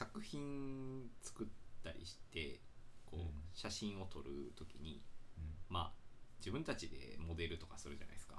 [0.00, 1.46] 作品作っ
[1.84, 2.60] たりして
[3.04, 3.28] こう、うん。
[3.52, 5.02] 写真を撮る時に
[5.36, 5.52] うん。
[5.68, 6.00] まあ
[6.38, 8.36] 自分たちでモデルとかするじゃないですか。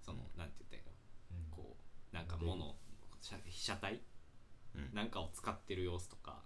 [0.00, 0.38] その、うん。
[0.40, 1.50] なんて言ったらいいのうん。
[1.50, 2.74] こうなんかモデル物
[3.20, 4.00] 写被写体？
[4.74, 4.94] うん。
[4.94, 6.40] なんかを使ってる様子とか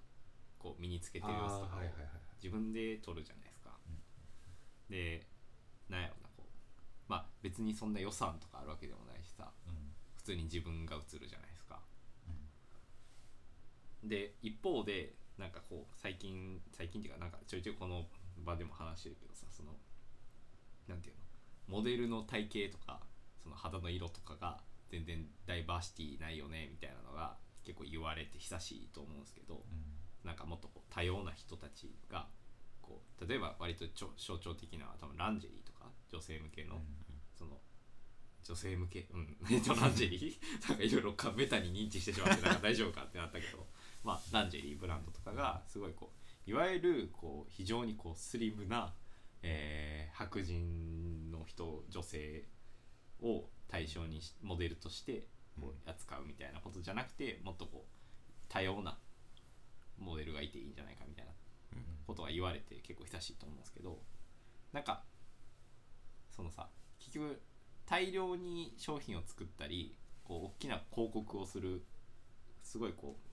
[0.58, 2.10] こう身につけてる様子とかをあーはいはいはい
[2.42, 3.70] 自分で撮るじゃないですか、
[4.90, 5.26] で
[5.88, 6.50] なんやろなこう。
[7.06, 9.50] まあ別にそんな予算とかあるわけでもないしさ。
[9.66, 9.74] うん。
[10.16, 11.57] 普通に自分が映るじゃないですか
[14.04, 18.06] で一方でなんかこう最近最近っていうかなんかちょいちょいこの
[18.44, 19.70] 場でも話してるけどさその
[20.88, 21.14] なんていう
[21.70, 21.78] の？
[21.78, 23.00] モデルの体型とか
[23.42, 24.58] その肌の色とかが
[24.90, 29.60] 全然ダイバーシティないよねみたいなのが結構言われて久しいと思うんですけど、うん。
[30.24, 32.26] なんかもっとこう多様な人たちが
[32.82, 36.82] こう例えば割とちょ象徴的な多分ランジェリーとか女性向けの、うん。
[37.38, 37.58] その
[38.42, 39.06] 女性向け？
[39.12, 39.36] うん。
[39.50, 40.36] えっとランジェリー？
[40.68, 43.66] なんかいろいろかメタに認知してしまってなんか大丈夫かってなったけど
[44.04, 46.12] まあランジェリーブランドとかがすごいこ
[46.46, 48.94] ういわゆるこう非常にこうスリムな、
[49.42, 52.44] えー白人の人女性
[53.22, 55.28] を対象にしモデルとして
[55.60, 58.98] こう扱うみたいなことじゃなくてもっとこう多様な
[59.96, 61.30] モデルがいていいんじゃないかみたいな
[62.06, 64.00] ことが言われて結構久しいと思うんですけど
[64.72, 65.04] なんか
[66.34, 67.40] そのさ結局
[67.86, 71.84] 大量に商品を作ったりこう大きな広告をする
[72.62, 73.27] すごいこう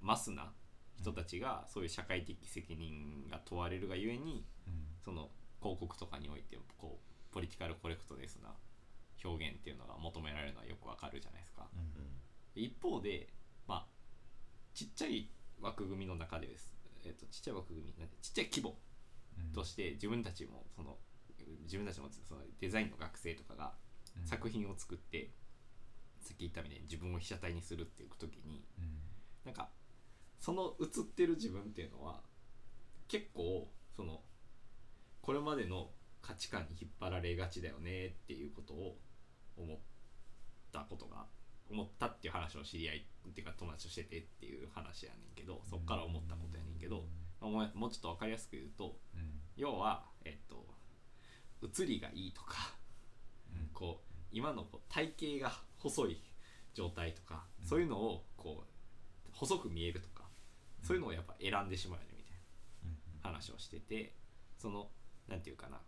[0.00, 0.52] マスな
[0.96, 4.84] 人たちがそういう社会的責任が問われるがゆえにうん。
[5.04, 8.54] その広告とかにおいてこうポリティカルコレクトネスな
[9.24, 11.68] 表現っていうのが求められるのはよくわかるじゃないですか。
[11.74, 12.62] うん。
[12.62, 13.28] 一方で
[13.66, 13.86] まあ
[14.74, 15.28] ちっちゃい
[15.60, 18.76] 枠組みの中でです、えっとちっちゃい枠組みなんてちっちゃい規模
[19.38, 19.52] うん。
[19.52, 20.96] として自分たちもその
[21.62, 23.72] 自分たちもそのデザインの学生とかが
[24.18, 24.26] うん。
[24.26, 25.30] 作品を作って、
[26.20, 28.98] さっき言ったみたいに自分を被写体にするっていう時にうん。
[29.44, 29.70] なんか
[30.40, 32.20] その映ってる自分っていうのは
[33.08, 34.20] 結構その
[35.20, 35.90] これまでの
[36.22, 38.96] 価値観に引っ張られがちだよねっていうことを
[39.56, 39.78] 思っ
[40.72, 41.26] たことが
[41.70, 47.04] 思ったっていう話を知り合いっていうか友達としててっていう話やねんけどそっから思ったことやねんけど、
[47.40, 49.30] まあもうちょっと分かりやすく言うとうん。
[49.56, 50.66] 要はえっと
[51.62, 52.74] 写りがいいとか
[53.54, 53.68] うん。
[53.74, 56.22] こう今のこう体型が細い
[56.74, 57.68] 状態とか、うん。
[57.68, 60.19] そういうのをこう細く見えるとか、
[60.82, 62.36] そういうのをやっぱ選んでしまうよねみたい
[62.84, 64.14] うんな話をしてて
[64.58, 64.88] その
[65.28, 65.80] なんていうかな。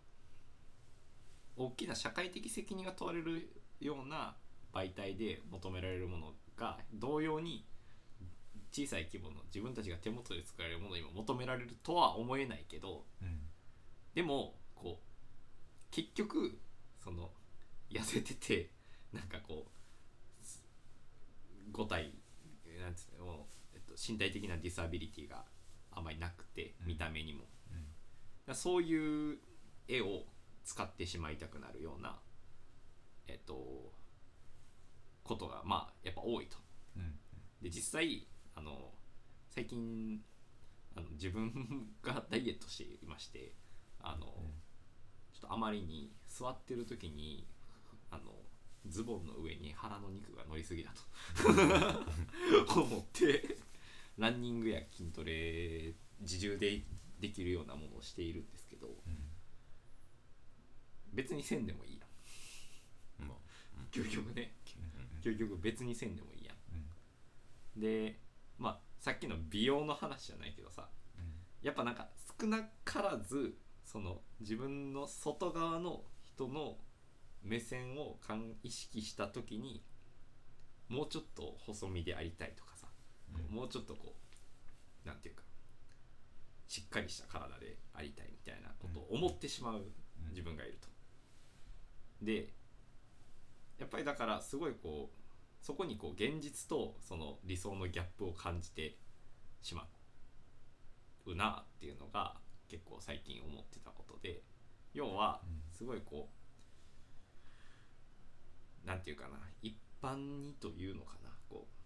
[1.55, 3.47] 大きな社会的責任が問われる
[3.79, 4.35] ような
[4.73, 7.65] 媒体で求められるものが同様に
[8.71, 13.39] 小さい規模の自分たちが手元で作られるものにも求められるとは思えないけどうん。
[14.15, 16.57] でもこう結局
[17.03, 17.29] その
[17.91, 18.69] 痩せてて
[19.11, 19.67] なんかこ
[20.41, 20.63] うす
[21.71, 22.11] 5体
[22.81, 23.35] なんつうのもう
[23.75, 25.45] えっと、身体的なディサビリティが
[25.91, 26.87] あまりなくてうん。
[26.87, 27.85] 見た目にも、うん。
[28.45, 29.37] らそういう
[29.87, 30.23] 絵を
[30.65, 32.19] 使ってしまいたくなるような
[33.27, 33.91] えっと
[35.23, 36.57] ことがまあやっぱ多いと。
[36.97, 37.15] うん。
[37.61, 38.91] で実際あの
[39.49, 40.21] 最近
[40.95, 43.53] あの自分が ダイエットしていまして
[43.99, 44.25] あの、
[45.33, 47.47] ちょっとあまりに座ってる時に
[48.11, 48.33] あの
[48.87, 53.57] ズボンの上に腹の肉が乗りすぎだと 思って
[54.17, 56.83] ランニングや筋トレ自重で
[57.19, 58.87] できるようなものをしているんですけど
[61.13, 63.23] 別にせんでもいいやん。
[63.23, 63.27] うん。
[63.29, 63.37] まあ
[63.91, 64.53] 究極ね。
[65.23, 67.79] 究極別にせんでもいいやうん。
[67.79, 68.19] んで
[68.57, 70.89] まあさっきの美容の話じゃないけどさ
[71.61, 72.09] やっぱなんか
[72.39, 76.77] 少なからずその自分の外側の人の
[77.43, 78.17] 目線を
[78.63, 79.83] 意識した時に
[80.89, 82.72] もうちょっと細身でありたいとか
[83.49, 84.15] もうちょっとこ
[85.05, 85.43] うなんていうか
[86.67, 89.85] しっかりした体でありたいみたいなことを思ってしまう
[90.29, 90.87] 自分がいると。
[92.21, 92.53] で
[93.77, 98.97] やっぱりだからすごいこうそこにこう現実とその理想のギャップを感じて
[99.61, 99.87] しま
[101.25, 102.35] うなっていうのが
[102.67, 104.41] 結構最近思ってたことで
[104.93, 106.29] 要はうんすごいこ
[108.83, 111.82] うなんていうかな一般にというのかなこう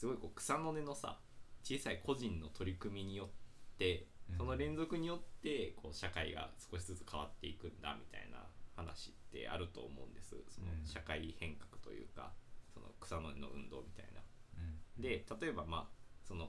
[0.00, 1.18] すごいこう草の根のさ
[1.62, 3.28] 小さい個人の取り組みによっ
[3.76, 4.36] てうん。
[4.38, 10.36] その連続によってこう社会が少しずつ変わっていくんだみたいな話ってあると思うんです。
[10.48, 10.86] そのうん。
[10.86, 12.32] 社会変革というか
[12.72, 14.22] その草の根の運動みたいな。
[14.56, 15.02] うん。
[15.02, 15.88] で例えばまあ
[16.26, 16.48] その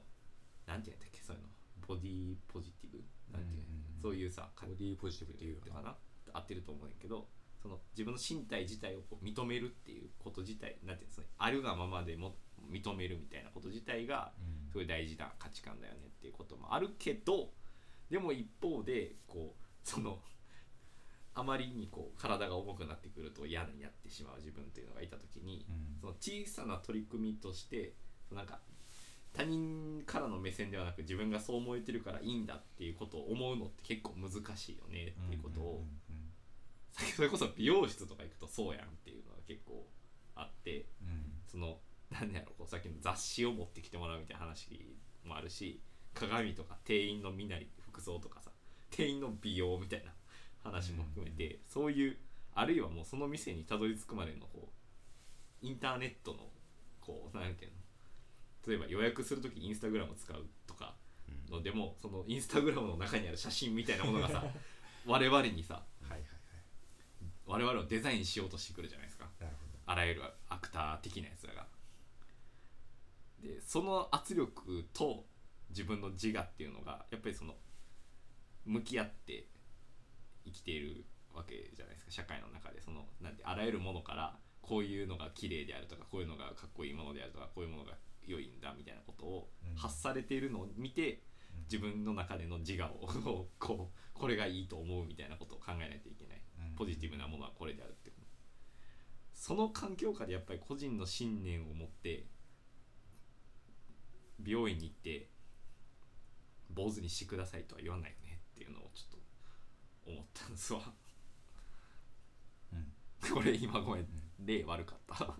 [0.65, 1.49] なんていうんだっけそういうの。
[1.85, 3.03] ボディポジティブ？
[3.33, 3.63] なんていう
[4.01, 5.97] そういうさかボディポジティブっていうのかな？
[6.31, 7.27] 合ってると思うんやけど
[7.61, 12.37] その自分の身体自体をこう認めるっていうこと自体なんていうのそのあるがままでも
[12.69, 14.61] 認めるみたいなこと自体がうん。
[14.71, 17.49] すごい大事な価値観だよねっていうこともあるけど
[18.09, 20.19] でも一方でこうその
[21.33, 25.99] あまりにこう体が重くなってくると嫌になってしまう自分というのがいた時にうん。
[25.99, 27.93] その小さな取り組みとして
[28.31, 28.59] なんか
[29.33, 35.85] 他人からの目線ではなく自分がそう思えてるからいいんだっていうことを思うのって結構難しいよねっていうことを、
[37.15, 39.87] それこそ美容室とか行くとそうやんっていうのが結構
[40.35, 41.31] あってうん。
[41.47, 41.77] その
[42.11, 45.81] 何やろこうさっきの雑誌を持ってきてもらうみたいな話もあるし
[46.13, 48.51] 鏡とか店員の身なり服装とかさ
[48.89, 50.11] 店員の美容みたいな
[50.63, 52.17] 話も含めて、そういう
[52.53, 54.69] あるいはもうその店にたどり着くまでのこ
[55.63, 56.39] うインターネットの
[56.99, 57.77] こう何ていうの
[58.67, 60.93] 例えば予約する時インスタグラム使うとか
[61.49, 64.43] うんのでもそのインスタグラムの中にある写真みたいなものがさ
[65.07, 66.29] 我々にさはいはいはい。
[67.47, 69.27] 我々をデザインしようとしてくるじゃないですか。
[69.87, 71.65] あらゆるアクター的なやつらが
[73.41, 75.25] でその圧力と
[75.69, 77.55] 自分の自我っていうのがやっぱりその
[78.65, 79.47] 向き合って
[80.45, 82.81] 生きているわけじゃないですか社会の中で。
[82.81, 87.93] そのなんてあらゆるものからこういうのが綺麗であるとかこういうのがかっこいいものであるとかこういうものが
[88.27, 89.75] 良いんだみたいなことをうん。
[89.75, 91.21] 発されているのを見て、
[91.55, 91.63] うん。
[91.63, 96.41] 自分の中での自我を こうこれがいいと思うみたいなことを考えないといけない。
[96.69, 96.75] うん。
[96.75, 98.11] ポジティブなものはこれであるって
[99.41, 102.27] その環境下でやっぱり個人の信念を持って
[104.43, 105.27] 美容院に行って
[106.73, 109.19] 坊主にしてくださいとは言わないよねっていうのをちょっ
[110.05, 110.81] と思ったんですわ。
[112.73, 113.33] うん。
[113.33, 114.05] これ今ごめん
[114.45, 115.35] 例悪かった。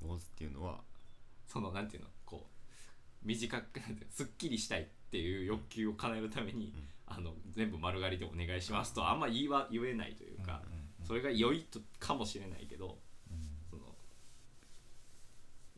[0.00, 0.80] 坊主っていうのは
[1.46, 3.80] そのなんていうのこう短く
[4.10, 6.88] すっきりしたいっていう欲求を叶えるために、うん。
[7.10, 11.06] あの全部丸刈りでお願いしますとはあんま言いは言えないというか、うんうんうん。
[11.06, 12.98] それが良いとかもしれないけど
[13.30, 13.38] うん。
[13.70, 13.82] その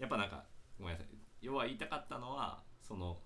[0.00, 0.42] やっぱなんか
[0.78, 3.18] ごめんなさい要は言いたかったのはその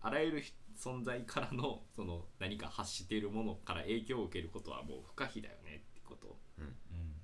[0.00, 0.42] あらゆる
[0.78, 6.36] 存在からのその何か発しているものから影響を受けることはもう不可避だよねってこと。
[6.58, 6.62] う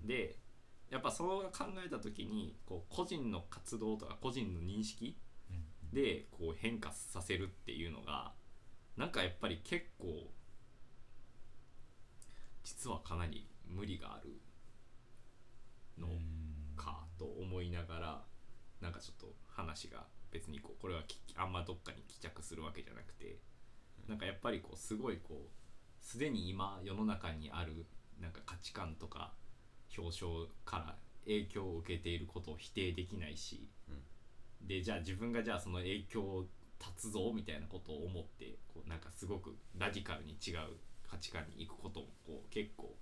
[0.04, 0.06] ん。
[0.06, 0.36] で
[0.90, 5.16] やっぱそう考えた時にこう個人の活動とか個人の認識
[5.50, 5.94] うん。
[5.94, 8.32] でこう変化させるっていうのが
[8.96, 10.30] なんかやっぱり結構
[12.64, 14.40] 実はかなり無理がある
[15.98, 16.08] の
[16.76, 18.22] かと思いながら
[18.80, 19.34] なんかちょっと
[19.72, 23.38] 話が別にこうこれはきあんまどっかに帰着するわけじゃなくて
[24.08, 25.48] なんかやっぱりこうすごいこう
[26.00, 27.86] すでに今世の中にある
[28.20, 29.32] なんか価値観とか
[29.96, 30.28] 表彰
[30.64, 33.68] から影響を受けていることを否定できないし、
[34.60, 36.44] でじゃあ自分がじゃあその影響を
[36.80, 40.76] 立つぞみたいなことを思ってこうなんかすごくラジカルに違う
[41.08, 42.96] 価値観に行くこともこう結構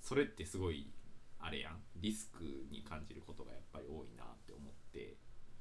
[0.00, 0.90] それってすごい
[1.38, 5.14] あれやんリスクに感じることがやっぱり多いなって思って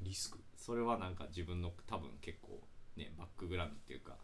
[0.05, 0.39] リスク。
[0.55, 2.61] それはなんか自分の多分結構
[2.95, 4.15] ねバックグラウンドっていうか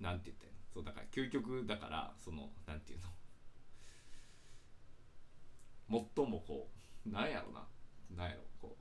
[0.00, 3.06] なんて言ったらいいのそうだから究極だからそのなんていうの。
[6.16, 6.68] 最もこ
[7.06, 7.66] うなんやろな。
[8.16, 8.76] なんやろこ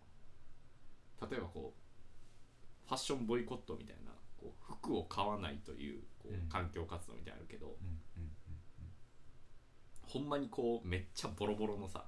[1.21, 1.29] う。
[1.29, 7.77] 例えばこうファッションボイコットみたいなこう服を買わないというこう環境活動みたいなのあるけど、
[10.07, 12.05] ほんまにこうめっちゃボロボロのさ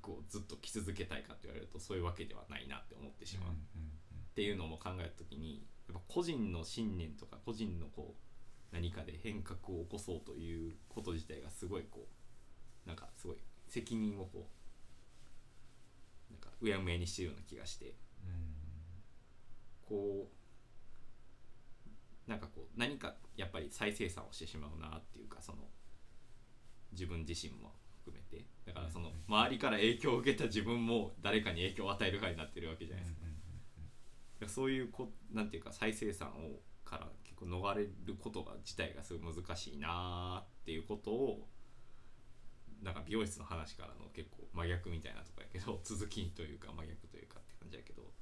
[0.00, 3.54] 服をずっと着続けたいかって言われるとそういうわけではないなって思ってしまう、っ
[4.34, 12.06] ていうのも考えた時にやっぱ個人の信念とか個人のこう何かで変革を起こそうということ自体がすごいこ
[12.86, 14.48] うなんかすごい責任をこ
[16.30, 17.94] うなんかうやむやにしてるような気がして。
[19.88, 20.28] こ
[22.26, 25.58] うなんかこう何かやっぱり再生産をしてしまうなっていうかその
[26.92, 27.72] 自分自身も
[28.10, 28.44] 含めて。
[28.66, 33.20] だからその周りから影響を受けた自分も誰かに影響を与えるかになってるわけじゃないですか。
[33.22, 33.32] だか
[34.46, 41.48] らそういうこなんていうか再生産をから結構逃れることが自体がすごい難しいなーっていうことを
[42.82, 48.12] なんか美容室の話からの結構真逆みたいなとこやけど 続きというか真逆というかって感じやけど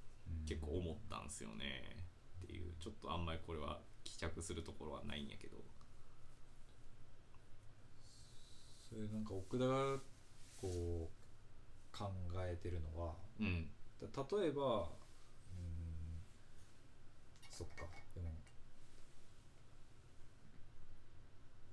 [0.46, 2.04] 結構思ったんすよね
[2.44, 5.58] っていうちょっとあんまりこれは帰着するところはないんやけど
[8.88, 9.98] それなんか奥田が
[10.60, 13.70] こう考えてるのはうん。
[14.14, 16.20] た例えばうん
[17.50, 18.30] そっかでも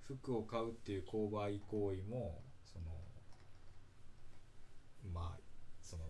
[0.04, 2.86] 服を買うっていう購買行為もその
[5.14, 5.40] まあ
[5.82, 6.04] その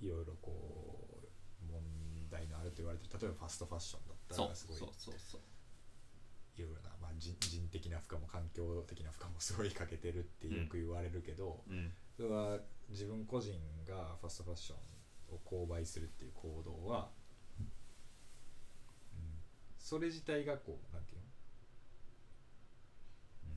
[0.00, 1.22] いろいろこ
[1.62, 1.82] う問
[2.30, 5.40] 題のあると言われてる例えばファストファッションだったそうらすごいそうそうそう
[6.58, 11.92] いろいろな、まあ、人人的な負荷も環境的な負荷もすごいかけてるってよく言われるけど、うん。
[12.16, 12.58] それは
[12.90, 13.52] 自分個人
[13.86, 17.10] がファストファッションを購買するっていう行動は、
[17.60, 17.68] うん、
[19.78, 21.24] それ自体がこうなんていうの、
[23.44, 23.50] うん、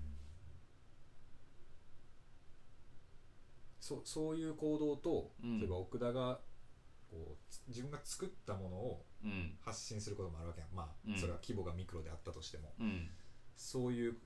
[3.79, 5.60] そうそういう行動と、うん。
[5.60, 6.39] 例えば奥田が
[7.10, 9.11] こうつ自分が作ったものをうん
[9.63, 10.70] 発信することもあるわけやん。
[10.75, 11.18] まあ、うん。
[11.18, 12.74] それは規模がミクロであったとしても。
[12.80, 13.10] うん。
[13.56, 14.18] そういう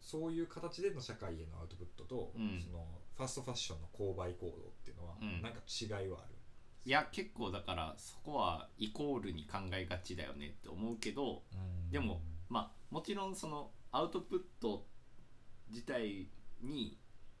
[0.00, 2.60] そういう形での社会へのアウトプットと、うん。
[2.60, 2.86] その
[3.16, 5.42] ファストファッションの購買行動っていうのは、うん。
[5.42, 6.34] なんか違いはある？
[6.84, 11.42] いや結構だからそこはイコールに考えがちだよねって思うけど
[11.90, 14.86] でもまあもちろんそのアウトプット
[15.68, 16.28] 自体
[16.62, 16.96] に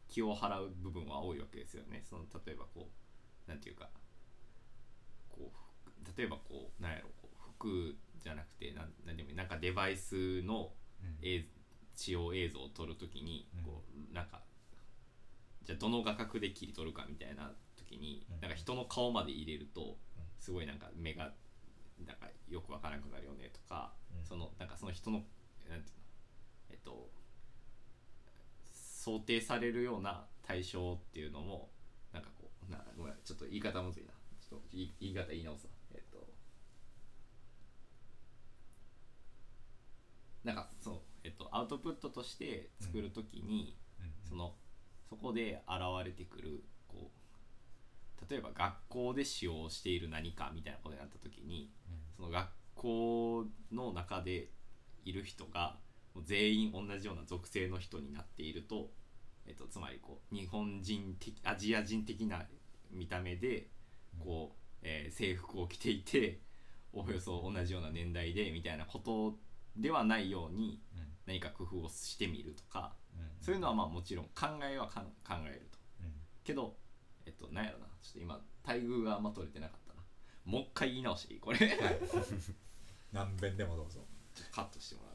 [0.06, 2.02] 気を払う部分は多いわけですよね。
[2.04, 2.90] その例えばこ
[3.46, 3.88] うなんていうか
[6.16, 10.72] 例えばこうなんやろこう服じゃなくてなんなんでもいいなんかデバイスの
[11.02, 11.16] うん。
[11.22, 11.46] 映
[11.94, 13.64] 使用映像を撮るときにうん。
[13.64, 14.42] こうなんか
[15.64, 18.40] じゃあどの画角で切り取るかみたいな時にうん。
[18.40, 19.96] なんか人の顔まで入れると
[20.40, 21.32] すごいなんか目が
[22.06, 24.24] なんかよくわからなくなるよねとかうん。
[24.24, 25.18] そのなんかその人の
[25.68, 26.02] なんていうの
[26.70, 27.10] えっと
[28.72, 31.70] 想定されるような対象っていうのも
[32.12, 34.12] なんかこうなごめんちょっと言い方むずいな。
[34.40, 36.26] ちょっと言い言い方言い直すわえっと
[40.44, 44.12] なんかそうえっとアウトプットとして作るときに、うん。
[44.28, 44.54] その
[45.08, 51.70] そこで現れてくるこう例えば学校で使用している何かみたいなことになった時に
[52.16, 54.50] その学校の中で
[55.04, 55.76] いる人が
[56.14, 58.90] もう全員同じような属性の人になっていると、
[59.46, 62.42] えっと、つまりこう日本人的アジア人的な
[62.90, 63.68] 見た目で
[64.18, 66.40] こう、えー制服を着ていて
[66.92, 69.38] おおよそ同じような年代でみたいなこと
[69.76, 73.44] ではないようにうん何か工夫をしてみるとかうん。
[73.44, 75.00] そういうのはまあもちろん考えは考
[75.46, 75.78] えると。
[76.02, 76.12] うん。
[76.44, 76.76] けど
[77.26, 77.86] えっとなんやろな。
[78.02, 80.00] ちょっと今待遇があんま取れてなかったな。
[80.44, 81.40] もう一回言い直していい？
[81.40, 81.58] これ。
[83.12, 84.00] 何遍でもどうぞ。
[84.34, 85.14] とカットしてもらう。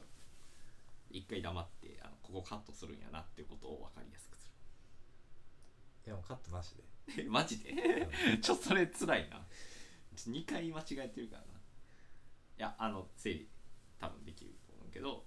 [1.10, 4.50] 一回黙ってあのここカットするんやなっていうことを分かりやすくす
[6.06, 6.74] いやもうカットなし
[7.06, 7.24] で。
[7.28, 8.08] マジで？
[8.42, 9.44] ちょっとそれつらいな。
[10.16, 11.48] ちょ2回間違えてるからな。
[11.48, 11.52] い
[12.58, 13.48] やあの整理
[14.06, 15.24] 多分できると思うけど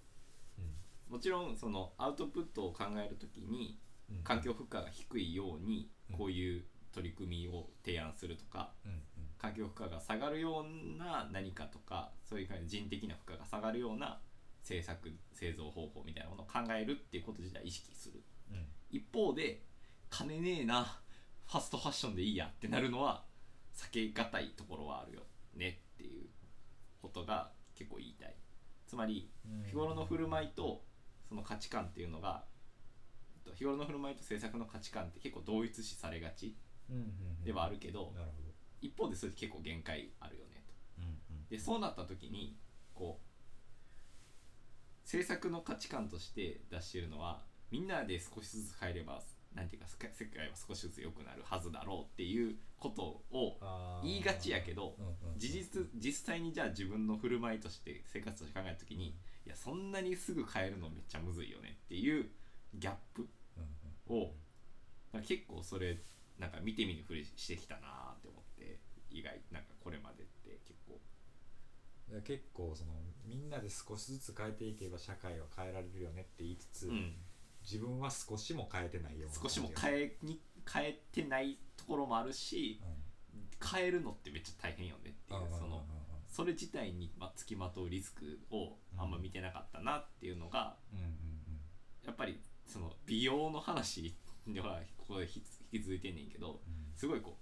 [1.09, 3.79] もちろんそのアウトプットを考えるときに
[4.09, 4.23] うん。
[4.23, 6.17] 環境負荷が低いようにうん。
[6.17, 8.91] こういう取り組みを提案するとかうん。
[8.91, 8.99] うん。
[9.37, 14.19] 環境負荷が下がるような何かとかそういう感じ人的な負荷が下がるような
[14.63, 18.23] 製作製造方法みたいなものを考えるっていうこと自体意識する。
[18.51, 18.65] うん。
[18.89, 19.63] 一方で
[20.09, 20.99] 金ねえな
[21.47, 23.23] ファストファッションでいいやってなるのは
[23.75, 25.21] 避けがたいところはあるよ
[25.55, 26.27] ねっていう
[27.01, 28.35] ことが結構言いたい
[28.87, 29.63] つまりうん。
[29.65, 30.83] 日頃の振る舞いと
[31.27, 32.43] その価値観っていうのが
[33.35, 36.55] えっと日頃の振る舞いと制作の価値観って結構同一視されがち
[37.43, 38.13] ではあるけど
[38.81, 40.73] 一方でそれって結構限界あるよねと。
[40.99, 41.07] うんう
[41.43, 42.57] んでそうなった時に
[42.93, 43.27] こう
[45.07, 47.41] 制作の価値観として出してるのは
[47.71, 49.21] みんなで少しずつ変えれば
[49.53, 53.57] なんていうか世界は少しずつ良くなるはずだろうっていうことを
[54.03, 59.07] 言いがちやけどうんうんうん事実実際にじゃあ自分の振る舞いとして生活として考えた時に
[59.45, 62.29] いやそんなにすぐ変えるのめっちゃむずいよねっていう
[62.75, 63.27] ギャップ
[64.09, 64.31] うんうん
[65.23, 65.97] 結構それ
[66.37, 68.79] なんか見て見ぬふりしてきたなーって思って
[69.09, 70.99] 意外なんかこれまでって結構。
[72.23, 72.93] 結構その
[73.25, 77.13] みんなで少しずつ変えていけば社会は変えられるよねって言いつつ、うん
[77.69, 80.39] 自分は少しも変えてないような少しもえ、変えに
[80.71, 82.81] 変えてないところもあるし
[83.71, 85.83] 変えるのってめっちゃ大変よねっていうその
[86.27, 90.75] それ自体にまつきまとうリスクをあんま見てなかったなっていうのが
[92.05, 94.15] やっぱりその美容の話
[94.47, 96.87] ではここで引き続いてんねんけどうん。
[96.95, 97.37] すごいこ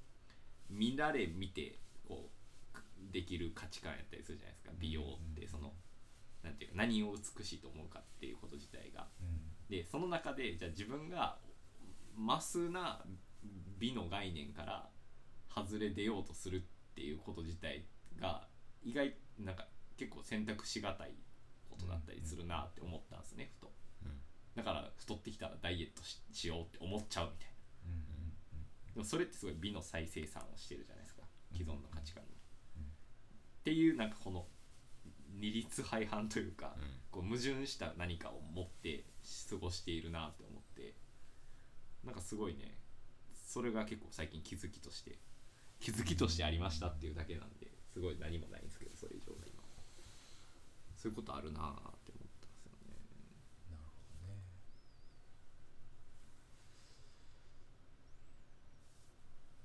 [0.69, 2.29] う見られ見てこ
[2.73, 4.71] うできる価値観やったりするじゃないですか。
[4.79, 5.73] 美容ってその
[6.43, 11.37] なんていうか何を美しいと思うかっていうこと自体がうんでその中でじゃあ自分が
[12.15, 13.03] マスな
[13.79, 14.89] 美の概念から
[15.53, 17.85] 外れ出ようとするっていうこと自体
[18.19, 18.47] が
[18.83, 19.67] 意外なんか
[19.97, 21.11] 結構選択しがたい
[21.69, 23.71] ことだったりするなって思ったんですねふと。
[24.05, 24.11] うん。
[24.55, 27.55] だから太ってきたらダイエットししようって思っちゃうみたいな。
[27.87, 28.25] うんうん
[28.95, 31.23] でもそれってすごい美の再生産をしてるじゃないですか。
[31.51, 32.29] 既存の価値観に、
[32.77, 32.83] うん。
[32.83, 32.85] っ
[33.65, 34.45] ていうなんかこの
[35.37, 36.83] 二律背反というか、うん。
[37.11, 39.03] こう矛盾した何かを持って
[39.49, 40.95] 過ごしているなって思って。
[42.03, 42.77] なんかすごいね。
[43.55, 45.17] それが結構最近気づきとして
[45.79, 49.63] 気づきとしてありましたっていうだけなんですごい何もないんですけどそれ以上が今
[50.97, 51.63] そういうことあるなっ
[52.03, 52.97] て思ったんですよね
[53.69, 53.91] なるほ
[54.27, 54.41] どね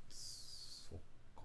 [0.09, 0.99] そっ
[1.35, 1.43] か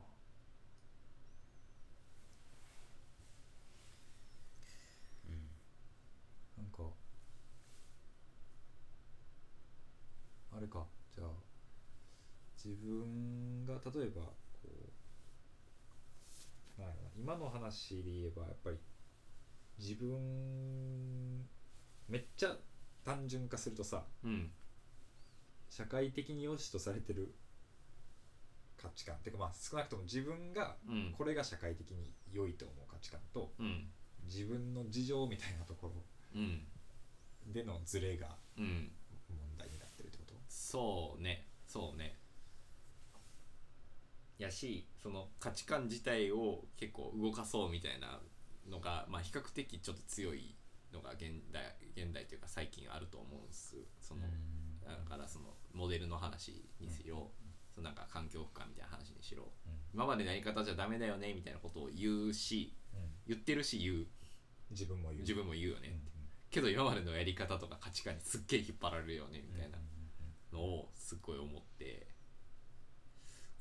[10.65, 11.27] れかじゃあ
[12.63, 14.91] 自分が例えばこ
[16.77, 18.77] うなんやろな今の話で言えばやっぱり
[19.77, 21.45] 自分
[22.09, 22.55] めっちゃ
[23.03, 24.51] 単純化するとさうん。
[25.69, 27.33] 社会的に良しとされてる
[28.81, 31.13] 価値観っていうかまあ少なくとも自分がうん。
[31.17, 33.87] これが社会的に良いと思う価値観とうん。
[34.25, 35.93] 自分の事情みたいなところ
[36.35, 36.67] うん。
[37.53, 38.91] でのズレがうん
[39.29, 40.33] 問題になってるってこと
[40.75, 41.47] そうね。
[41.65, 42.17] そうね。
[44.37, 48.19] やしその価値観自体を結構動かそうみたいな
[48.69, 50.53] のが、まあ、比較的ちょっと強い
[50.91, 51.63] のが現代
[51.95, 53.77] 現代というか最近あると思うんです。
[54.01, 54.21] その、
[54.83, 57.31] だからそのモデルの話にしろ、
[57.73, 59.43] そのなんか環境負荷みたいな話にしろ。
[59.65, 59.71] うん。
[59.93, 62.99] 今までのやり方じゃダメだよねみたいなことを言うしうん。
[63.27, 64.07] 言ってるし言う。
[64.71, 65.21] 自分も言う。
[65.21, 66.01] 自分も言うよね、うん。
[66.49, 69.77] けど今までのやり方とか価値観にすっげえ引っ張られるよねみたいな。
[69.77, 69.94] うん
[70.55, 72.07] のをすっごい思って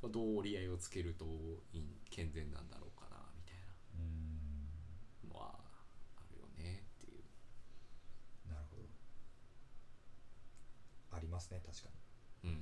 [0.01, 1.25] これどう折り合いをつけると
[1.73, 3.57] いい健全なんだろうかなみたい
[3.99, 5.29] うん。
[5.29, 5.55] なのは
[6.17, 7.23] あるよねっていう。
[8.49, 8.83] なるほど。
[11.17, 11.89] ありますね確か
[12.45, 12.51] に。
[12.51, 12.59] うん。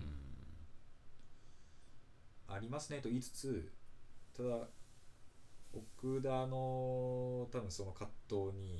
[2.48, 3.72] ありますねと言いつつ
[4.36, 4.68] ただ
[5.72, 8.78] 奥田の多分その葛藤に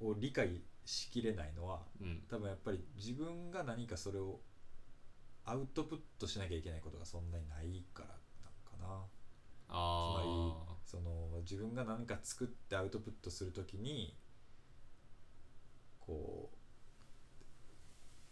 [0.00, 2.22] を理解しきれないのはうん。
[2.28, 4.40] 多分やっぱり自分が何かそれを
[5.44, 9.06] アウトプットしなきゃいけないことがそんなにないからなんかな。
[9.66, 14.16] つまりあその自分が何か作ってアウトプットするときに
[15.98, 16.50] こ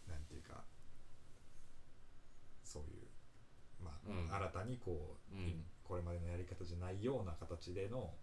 [0.07, 0.63] うなんていうか
[2.63, 3.11] そういう
[3.83, 4.33] まあ、うん。
[4.33, 5.65] 新たにこう、うん。
[5.83, 8.13] これまでのやり方じゃないような形での、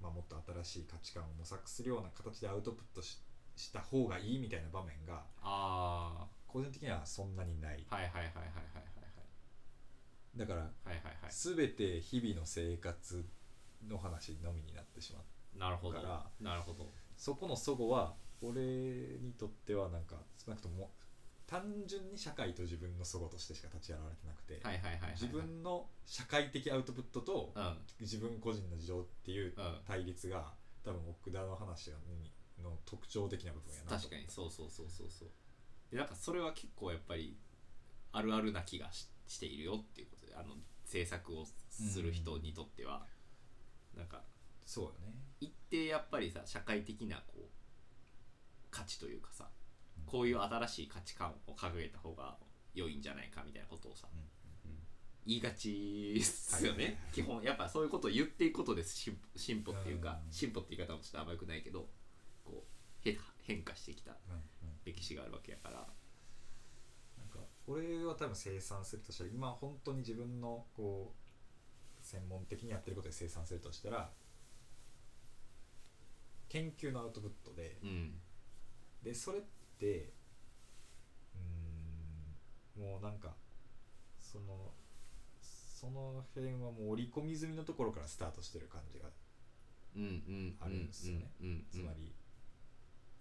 [0.00, 3.18] まあ、もっと新しい価値観を模索するような形でアウトプットし
[3.58, 7.84] した方がいいみたいな場面があ個人的にはそんなにない。
[7.90, 8.50] あはいはいはいはいはいは
[10.36, 10.38] い。
[10.38, 11.04] だからはいはいはい。
[11.22, 13.24] はい全て日々の生活
[13.86, 16.00] の話のみになってしまうなるほど。
[16.00, 16.90] からなるほど。
[17.16, 20.90] そこの齟齬は俺にとってはなんか少なくとも
[21.46, 27.76] 単純に社会と自分の齟齬としてしか立ち現れてなくて、はいはいはい自分の社会的アウトプットとうん。
[28.00, 29.80] 自分個人の事情っていううん。
[29.86, 30.52] 対立が
[30.84, 31.90] 多分奥田の話
[32.62, 33.96] の特徴的な部分やなと。
[33.96, 35.28] 確かにそうそうそうそうそう。
[35.90, 37.36] でなんかそれは結構やっぱり
[38.12, 43.06] あるあるな気がししているよっていうことであの制作をする人にとっては、
[43.96, 44.22] なんか
[44.64, 45.14] そうよね。
[45.40, 47.42] 一定やっぱりさ社会的なこう
[48.70, 49.50] 価値というかさ
[49.98, 50.04] うん。
[50.04, 52.36] こういう新しい価値観を掲げた方が
[52.74, 54.08] 良いんじゃないかみたいなことをさ
[55.26, 56.96] 言いがちっすよね、はい。
[57.12, 58.96] 基本やっぱそういうことを言っていくことです。
[58.96, 60.32] 進進歩っていうか、うん。
[60.32, 61.86] 進歩って言い方もちょっとあんまよくないけど
[62.48, 62.64] こ
[63.04, 64.42] うへ変化してきたうんうん。
[64.84, 65.74] 歴史があるわけやから。
[65.76, 74.10] なんか俺は多分生産するとしたら今本当に自分のこう専門的にやってることで生産するとしたら
[76.48, 78.20] 研究のアウトプットでうん。
[79.02, 79.42] でそれっ
[79.78, 80.12] て
[81.34, 83.34] うーんもうなんか
[84.18, 84.72] その
[85.40, 89.08] その辺はもう織り込み済みのところからスタートしてる感じが
[89.96, 91.66] うんうんあるんですよねうんうん。
[91.70, 92.12] つまり、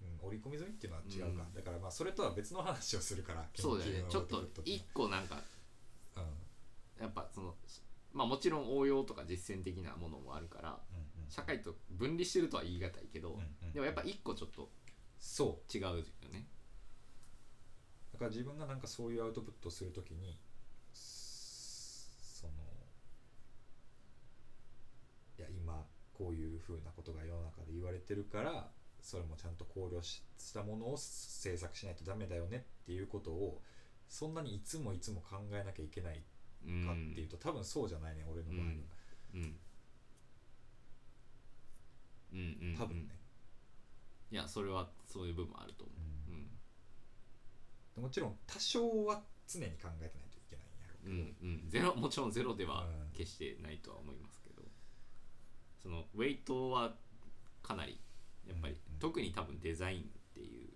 [0.02, 1.54] うん、織り込み済みっていうのは違うか、うん。
[1.54, 4.04] だからまあそれとは別の話をするからそうだよね。
[4.10, 5.42] ちょっと一個なんか
[6.16, 7.04] うん。
[7.04, 7.56] やっぱその
[8.14, 11.30] まあもちろん応用とか実践的なものもあるからうんうん。
[11.30, 14.70] 社会と分離してるとは言い難いけど、うんうんでもやっぱ一個ちょっと
[15.20, 15.78] そう。
[15.78, 15.96] 違うよ
[16.32, 16.48] ね。
[18.14, 20.40] だから自分がなんかそういうアウトプットをするときに
[20.92, 22.54] すその
[25.38, 25.86] いや今
[26.18, 28.72] こういうふうなことが世の中で言われてるから
[29.08, 33.62] それもちゃんと考慮ししたものを制作しないとダメだよねっていうことを
[34.10, 36.22] そんなにいつもいつも考えなきゃいけない
[36.66, 38.72] うんかっていうと、多分そうじゃないね俺の場合は、
[39.36, 39.42] うん。
[39.42, 39.60] うん。
[42.34, 43.16] うんうん多分ね、
[44.30, 46.32] いやそれはそういう部分もあると思う。
[46.32, 46.34] ん。
[46.36, 46.38] う
[47.98, 53.12] うんもちろん多少は常に考えてないといけないんやろうけど、うんうん、ゼロもちろんゼロではうん。
[53.14, 54.62] 決してないとは思いますけど、
[55.82, 56.96] そのウェイトは
[57.64, 58.00] かなり
[58.46, 60.70] やっぱり、うんうん特に多分デザインっていう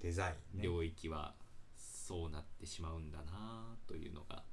[0.00, 0.64] デザインね。
[0.64, 1.34] 領域は
[1.76, 4.44] そうなってしまうんだなというのが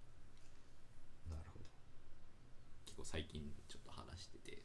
[1.29, 1.65] なるほど。
[2.85, 4.63] 結構最近ちょっと話してて。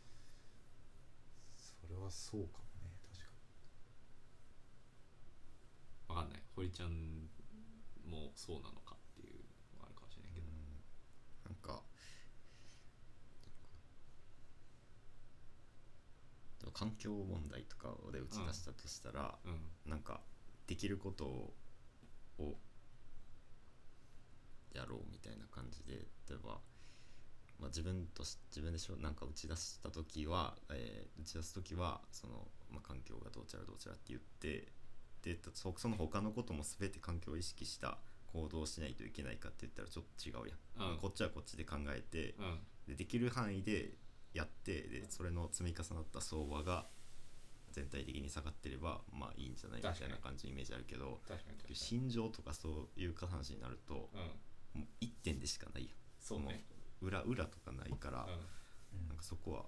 [1.57, 3.21] それはそうかもね確
[6.09, 6.43] かわかんない。
[6.57, 7.29] 堀ちゃん
[8.05, 9.45] もそうなのかっていう
[9.77, 10.47] のがあるかもしれないけど、
[11.45, 11.83] なんか
[16.75, 19.91] 環境問題とかで打ち出したとしたら、うん。
[19.91, 20.21] なんか
[20.67, 21.55] できることを
[22.39, 22.57] を
[24.75, 26.59] やろうみたいな感じで例えば、
[27.61, 34.73] まあ、自分とし自分でしょなんか打ち出した時は、えー打ち出す時はその、まあ、環境がどうちゃらどうちゃらって言って
[35.23, 37.99] でそその他のことも全て環境を意識した
[38.33, 40.99] 行動をしないといけないかって言ったらちょっと違うやん、うん。
[40.99, 42.59] こっちはこっちで考えてうん。
[42.89, 43.93] でできる範囲で
[44.35, 46.87] やってでそれの積み重なった相場が
[47.73, 51.21] 全体的に下がってればまあいいんじゃないみたいな感じのイメージあるけど
[51.73, 54.21] 心情とかそういう話になるとうん。
[54.75, 55.95] もう1点でしかないやん。
[56.21, 56.45] そうね。
[56.45, 56.51] も
[57.03, 59.09] う裏裏とかないから、うん。
[59.09, 59.63] なんかそこは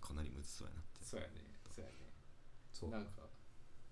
[0.00, 1.04] かなりむずそうやなって。
[1.04, 1.32] そうやね。
[1.74, 1.96] そうやね。
[2.72, 2.90] そう。
[2.90, 3.10] なんか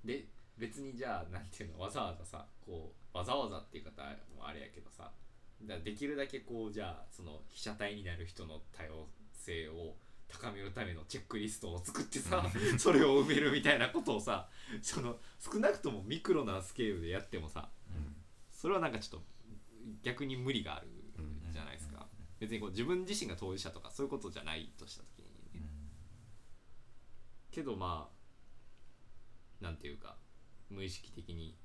[0.04, 4.02] で別にじゃあなんていうのわざわざさこうわざわざっていう方
[4.36, 5.10] もあれやけどさ
[5.62, 9.08] だできるだけこうじゃあその被写体になる人の多様
[9.44, 9.96] 性を
[10.28, 12.44] 高めるためのチェックリストを作ってさ
[12.78, 14.48] それを埋めるみたいなことをさ
[14.82, 17.70] その少なくともミクロなスケールでやってもさ
[18.52, 19.26] それはなんかちょっと
[20.02, 20.88] 逆に無理がある
[21.52, 22.08] じゃないですか、
[22.40, 25.60] 別にこう自分自身が当事者とかそういうことじゃないとした時に。
[25.60, 25.68] ね、
[27.50, 30.16] けどまあなんていうか
[30.70, 31.56] 無意識的に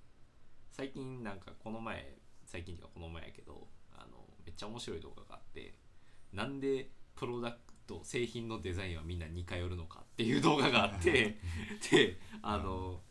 [0.72, 5.76] 最近なんかこの前最近っていうかこの前やけどあのめっちゃ面白い動画があって
[6.34, 11.38] なんでプロダクト製品のデザインはみんな似通るのかっていう動画があって
[11.91, 13.02] であの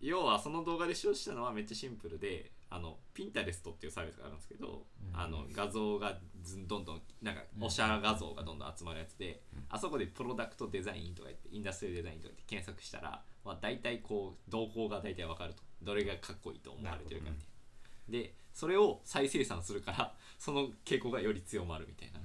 [0.00, 5.20] 要はその動画で使用したのはめっちゃシンプルであのピンタレストっていうサービスがあるんですけど、うん。
[5.20, 15.62] あの画像がずどんどんなんかおしゃ画像がどんどん集まるやつで、あそこでプロダクトデザインとか言ってインダストリーデザインとか言って検索したら、まあ、大体こう動向が大体わかると。
[15.82, 18.22] どれがかっこいいと思われてるかみたいな。
[18.24, 22.20] でそれを再生産するからその傾向がより強まるみたいな。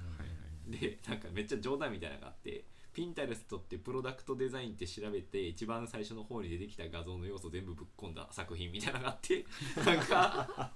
[0.68, 9.44] でなんかめっちゃ冗談みたいなのがあってピンタレストってプロダクトデザインって調べて一番最初の方に出てきた画像の要素全部ぶっ込んだ作品みたいなのがあって
[9.86, 10.72] なんか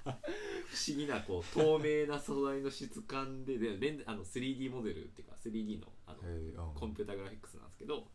[0.66, 8.09] 不思議なこう透明な素材の質感ででレンあの 3D モデルっていうか 3D のあのコンピュータグラフィックスなんですけど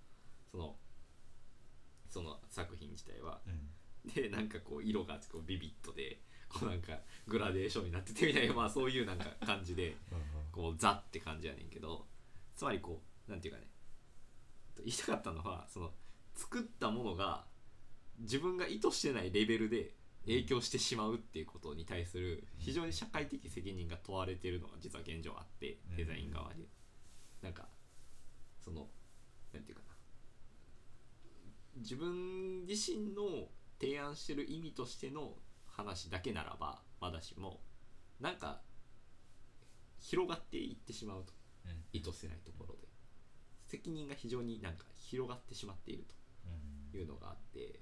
[0.52, 0.78] その
[2.08, 3.42] その作品自体は。
[3.46, 3.70] うん。
[4.14, 9.96] でなんかこう色がこうビビットでこうなんかグラデーションになっててみたいな まあそういうなんか感じで
[10.52, 12.08] こうザって感じやねんけど
[12.56, 13.68] つまりこうなんていうかね
[14.80, 15.94] 言いたかったのはその
[16.36, 17.46] 作ったものが
[18.20, 25.96] 自分が意図してないレベルで影響してしまうっていうことに対する非常に社会的責任が問われてるのが実は現状あってうん。
[25.96, 26.68] デザイン側で
[27.42, 27.68] なんか
[28.60, 28.90] その
[29.54, 29.96] なんていうかな。
[31.78, 35.38] 自分自身の提案してる意味としての
[35.78, 37.62] 話だけならばまだしも
[38.20, 38.62] なんか
[40.00, 41.34] 広がっていってしまうと。
[41.66, 41.84] うん。
[41.94, 42.88] 意図してないところで。
[43.68, 46.06] 責任が非常になんか広がってしまっている
[46.46, 46.92] うん。
[46.92, 47.80] というのがあって。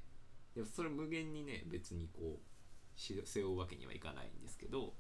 [0.56, 4.94] でもそれ無限にね別にこうし背負うわけにはいかないんですけど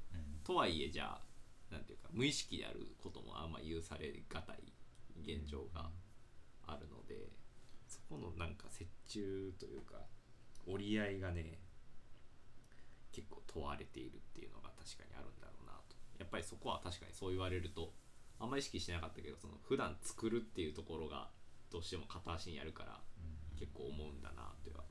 [0.44, 4.58] とはいえじゃあなんていうか無意識であることもあんま許されがたい
[5.24, 5.90] 現状が
[6.68, 7.30] あるので
[7.88, 9.96] そこのなんか折衷というか
[10.68, 11.60] 折り合いがね
[13.16, 15.96] 結構問われているっていうのが確かにあるんだろうなと。
[16.20, 17.94] やっぱりそこは確かにそう言われると
[18.40, 21.30] あんまり意識してなかったけどその普段作るっていうところが
[21.72, 23.00] どうしても片足にあるから
[23.58, 24.84] 結構思うんだなとは